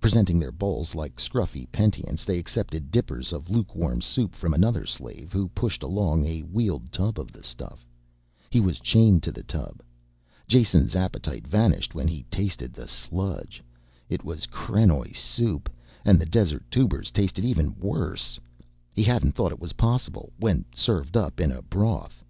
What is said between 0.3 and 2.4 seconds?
their bowls like scruffy penitents they